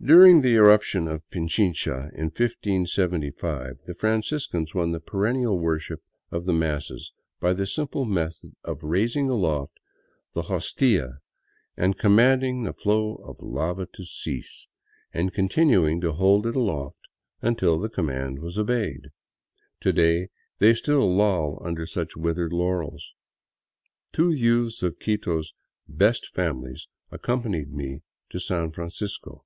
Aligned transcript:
During 0.00 0.42
the 0.42 0.54
irruption 0.54 1.08
of 1.08 1.28
Pichincha 1.28 2.12
in 2.14 2.26
1575, 2.26 3.80
the 3.84 3.94
Franciscans 3.96 4.72
won 4.72 4.92
the 4.92 5.00
perennial 5.00 5.58
worship 5.58 6.04
of 6.30 6.44
the 6.44 6.52
masses 6.52 7.10
by 7.40 7.52
the 7.52 7.66
simple 7.66 8.04
method 8.04 8.54
of 8.62 8.84
raising 8.84 9.28
aloft 9.28 9.80
the 10.34 10.42
Hostia 10.42 11.18
and 11.76 11.98
com 11.98 12.14
manding 12.14 12.62
the 12.62 12.72
flow 12.72 13.16
of 13.26 13.40
lava 13.40 13.86
to 13.94 14.04
cease— 14.04 14.68
and 15.12 15.34
continuing 15.34 16.00
to 16.02 16.12
hold 16.12 16.46
it 16.46 16.54
aloft 16.54 17.00
until 17.42 17.80
the 17.80 17.88
command 17.90 18.38
was 18.38 18.56
obeyed. 18.56 19.08
To 19.80 19.92
day 19.92 20.28
they 20.60 20.74
still 20.74 21.12
loll 21.12 21.60
under 21.66 21.86
such 21.86 22.16
withered 22.16 22.52
laurels. 22.52 23.04
Two 24.12 24.30
youths 24.30 24.80
of 24.84 25.00
Quito's" 25.00 25.54
best 26.06 26.28
families" 26.32 26.86
accompanied 27.10 27.72
me 27.72 28.02
to 28.30 28.38
San 28.38 28.70
Francisco. 28.70 29.44